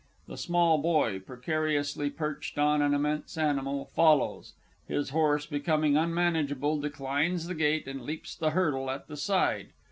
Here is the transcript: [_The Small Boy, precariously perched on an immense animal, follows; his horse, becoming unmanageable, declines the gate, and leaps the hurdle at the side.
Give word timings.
[_The 0.27 0.35
Small 0.39 0.79
Boy, 0.79 1.19
precariously 1.19 2.09
perched 2.09 2.57
on 2.57 2.81
an 2.81 2.95
immense 2.95 3.37
animal, 3.37 3.91
follows; 3.93 4.53
his 4.87 5.11
horse, 5.11 5.45
becoming 5.45 5.95
unmanageable, 5.95 6.79
declines 6.79 7.45
the 7.45 7.53
gate, 7.53 7.87
and 7.87 8.01
leaps 8.01 8.35
the 8.35 8.49
hurdle 8.49 8.89
at 8.89 9.07
the 9.07 9.15
side. 9.15 9.69